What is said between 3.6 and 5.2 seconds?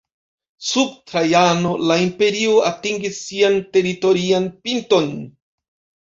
teritorian pinton.